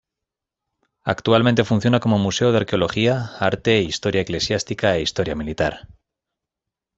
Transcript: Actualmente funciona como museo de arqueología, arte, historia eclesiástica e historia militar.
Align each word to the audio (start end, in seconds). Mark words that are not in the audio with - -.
Actualmente 1.03 1.63
funciona 1.63 1.99
como 1.99 2.17
museo 2.17 2.51
de 2.51 2.57
arqueología, 2.61 3.23
arte, 3.47 3.73
historia 3.83 4.21
eclesiástica 4.21 4.95
e 4.97 5.03
historia 5.03 5.35
militar. 5.35 5.87